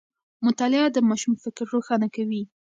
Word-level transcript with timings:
مطالعه 0.45 0.87
د 0.91 0.97
ماشوم 1.09 1.33
فکر 1.43 1.65
روښانه 1.75 2.07
کوي. 2.15 2.43